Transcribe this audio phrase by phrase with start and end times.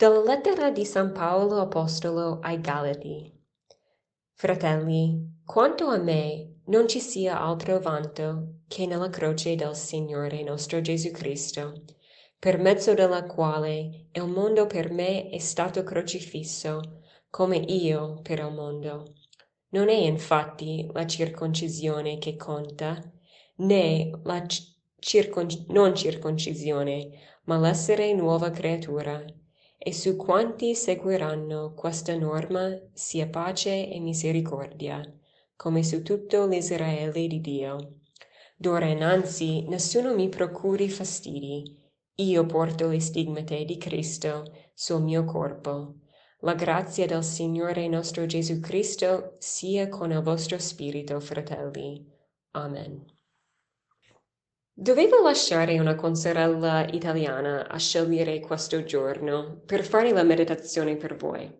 [0.00, 3.30] Dalla lettera di San Paolo Apostolo ai Galati.
[4.32, 10.80] Fratelli, quanto a me, non ci sia altro vanto che nella croce del Signore nostro
[10.80, 11.82] Gesù Cristo,
[12.38, 18.54] per mezzo della quale il mondo per me è stato crocifisso, come io per il
[18.54, 19.04] mondo.
[19.72, 22.98] Non è infatti la circoncisione che conta,
[23.56, 24.46] né la
[24.98, 27.10] circon- non circoncisione,
[27.44, 29.22] ma l'essere nuova creatura
[29.82, 35.00] e su quanti seguiranno questa norma sia pace e misericordia,
[35.56, 38.00] come su tutto l'Israele di Dio.
[38.54, 41.78] D'ora innanzi nessuno mi procuri fastidi,
[42.16, 44.44] io porto le stigmate di Cristo
[44.74, 45.94] sul mio corpo.
[46.40, 52.06] La grazia del Signore nostro Gesù Cristo sia con il vostro spirito, fratelli.
[52.50, 53.06] Amen.
[54.82, 61.54] Dovevo lasciare una consorella italiana a scegliere questo giorno per fare la meditazione per voi,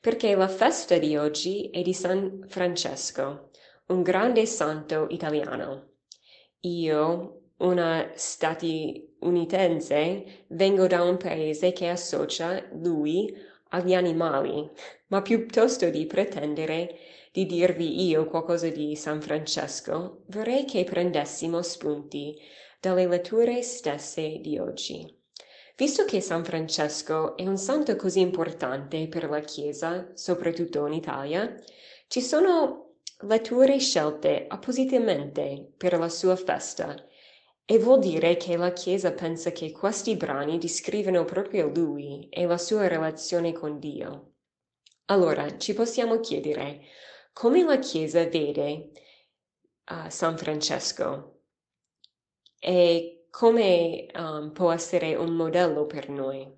[0.00, 3.50] perché la festa di oggi è di San Francesco,
[3.86, 5.98] un grande santo italiano.
[6.62, 13.32] Io, una statunitense, vengo da un paese che associa lui
[13.68, 14.68] agli animali,
[15.10, 16.96] ma piuttosto di pretendere
[17.38, 22.36] di dirvi io qualcosa di San Francesco, vorrei che prendessimo spunti
[22.80, 25.06] dalle letture stesse di oggi.
[25.76, 31.54] Visto che San Francesco è un santo così importante per la Chiesa, soprattutto in Italia,
[32.08, 36.96] ci sono letture scelte appositamente per la sua festa
[37.64, 42.58] e vuol dire che la Chiesa pensa che questi brani descrivono proprio lui e la
[42.58, 44.32] sua relazione con Dio.
[45.10, 46.80] Allora ci possiamo chiedere
[47.38, 48.90] come la Chiesa vede
[49.92, 51.42] uh, San Francesco
[52.58, 56.52] e come um, può essere un modello per noi.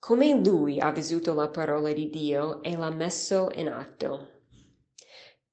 [0.00, 4.40] Come lui ha vissuto la parola di Dio e l'ha messo in atto.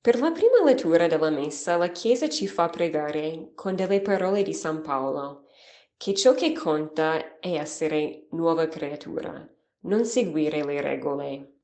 [0.01, 4.55] Per la prima lettura della messa la Chiesa ci fa pregare con delle parole di
[4.55, 5.49] San Paolo,
[5.97, 9.47] che ciò che conta è essere nuova creatura,
[9.81, 11.58] non seguire le regole.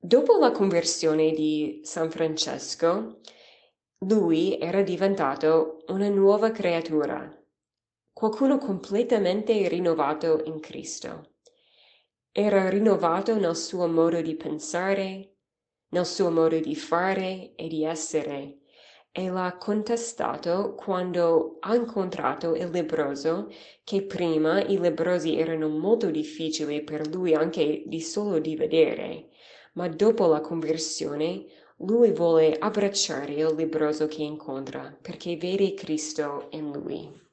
[0.00, 3.18] Dopo la conversione di San Francesco,
[4.06, 7.28] lui era diventato una nuova creatura,
[8.12, 11.32] qualcuno completamente rinnovato in Cristo.
[12.30, 15.34] Era rinnovato nel suo modo di pensare,
[15.88, 18.58] nel suo modo di fare e di essere,
[19.10, 23.50] e l'ha contestato quando ha incontrato il lebroso,
[23.82, 29.30] che prima i lebrosi erano molto difficili per lui anche di solo di vedere,
[29.78, 31.46] ma dopo la conversione
[31.76, 37.26] lui vuole abbracciare il lebbroso che incontra perché vede Cristo in lui.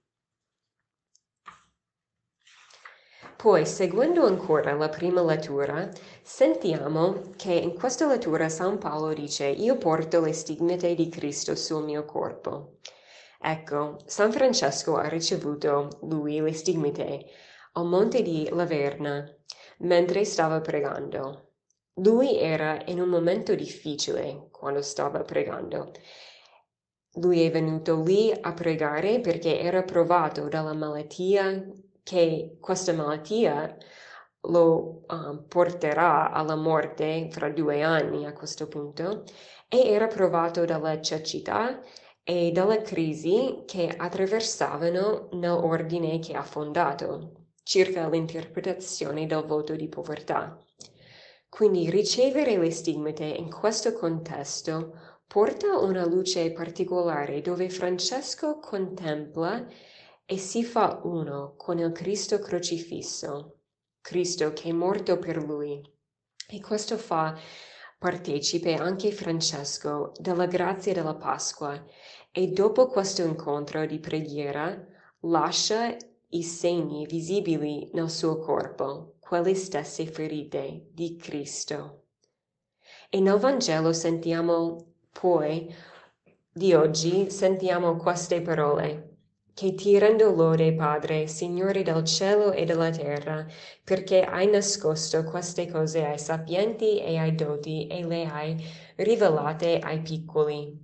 [3.36, 5.90] Poi, seguendo ancora la prima lettura,
[6.22, 11.84] sentiamo che in questa lettura San Paolo dice io porto le stigmate di Cristo sul
[11.84, 12.78] mio corpo.
[13.42, 17.26] Ecco, San Francesco ha ricevuto lui le stigmate
[17.74, 19.28] al monte di Laverna
[19.80, 21.45] mentre stava pregando.
[22.00, 25.92] Lui era in un momento difficile quando stava pregando.
[27.16, 31.66] Lui è venuto lì a pregare perché era provato dalla malattia,
[32.04, 33.78] che questa malattia
[34.42, 39.24] lo uh, porterà alla morte fra due anni a questo punto,
[39.70, 41.82] e era provato dalla cecità
[42.24, 50.60] e dalla crisi che attraversavano nell'ordine che ha fondato circa l'interpretazione del voto di povertà.
[51.56, 54.92] Quindi ricevere le stigmate in questo contesto
[55.26, 59.66] porta una luce particolare dove Francesco contempla
[60.26, 63.60] e si fa uno con il Cristo crocifisso,
[64.02, 65.82] Cristo che è morto per lui.
[66.46, 67.40] E questo fa
[67.98, 71.82] partecipe anche Francesco della grazia della Pasqua
[72.34, 74.78] e dopo questo incontro di preghiera
[75.22, 75.96] lascia
[76.32, 82.04] i segni visibili nel suo corpo quelle stesse ferite di Cristo.
[83.10, 85.74] E nel Vangelo sentiamo poi
[86.52, 89.16] di oggi sentiamo queste parole
[89.56, 93.48] che ti rendo lode, Padre, Signore del cielo e della terra,
[93.86, 98.62] perché hai nascosto queste cose ai sapienti e ai doti e le hai
[98.98, 100.78] rivelate ai piccoli.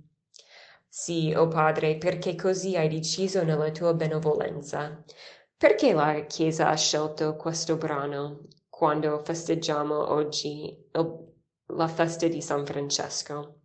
[0.88, 5.04] Sì, o oh Padre, perché così hai deciso nella tua benevolenza.
[5.62, 10.76] Perché la Chiesa ha scelto questo brano quando festeggiamo oggi
[11.66, 13.60] la festa di San Francesco?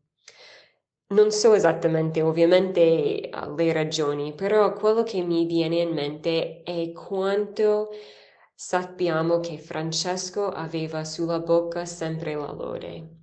[1.08, 7.90] Non so esattamente ovviamente le ragioni, però quello che mi viene in mente è quanto
[8.54, 13.22] sappiamo che Francesco aveva sulla bocca sempre la lode.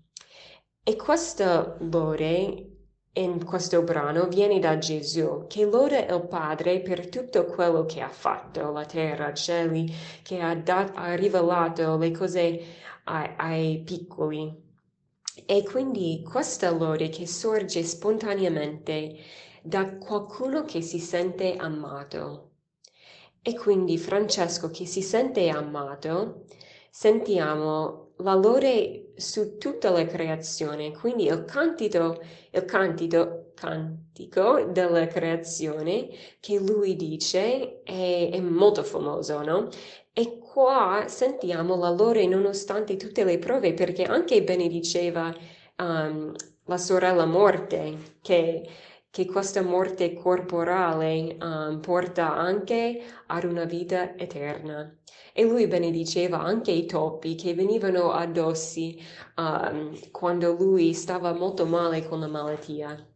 [0.83, 2.74] E questa lode
[3.17, 8.09] in questo brano viene da Gesù, che loda il Padre per tutto quello che ha
[8.09, 12.65] fatto, la terra, i cieli, che ha, dat- ha rivelato le cose
[13.05, 14.63] ai, ai piccoli.
[15.47, 19.17] E quindi questa lode che sorge spontaneamente
[19.63, 22.51] da qualcuno che si sente amato.
[23.43, 26.47] E quindi Francesco che si sente amato,
[26.91, 32.21] sentiamo la lode su tutta la creazione, quindi il cantico,
[32.51, 36.09] il cantico, cantico della creazione
[36.41, 39.69] che lui dice è, è molto famoso, no?
[40.13, 45.35] E qua sentiamo la lode nonostante tutte le prove, perché anche benediceva
[45.79, 46.33] um,
[46.67, 48.69] la sorella morte, che
[49.15, 54.93] che questa morte corporale um, porta anche ad una vita eterna.
[55.33, 59.01] E lui benediceva anche i topi che venivano addossi
[59.37, 63.09] um, quando lui stava molto male con la malattia.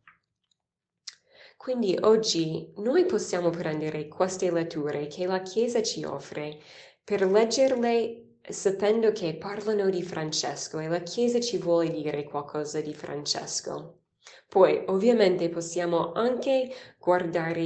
[1.56, 6.60] Quindi oggi noi possiamo prendere queste letture che la Chiesa ci offre
[7.02, 12.94] per leggerle sapendo che parlano di Francesco e la Chiesa ci vuole dire qualcosa di
[12.94, 13.98] Francesco.
[14.48, 17.60] Poi ovviamente possiamo anche guardare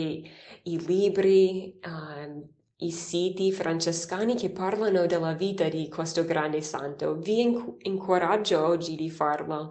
[0.64, 7.16] i libri, uh, i siti francescani che parlano della vita di questo grande santo.
[7.16, 9.70] Vi inc- incoraggio oggi di farlo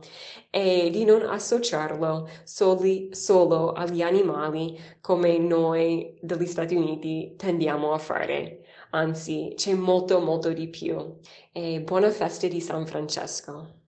[0.50, 7.98] e di non associarlo soli, solo agli animali come noi degli Stati Uniti tendiamo a
[7.98, 8.64] fare.
[8.92, 11.20] Anzi, c'è molto molto di più.
[11.52, 13.81] E buona festa di San Francesco.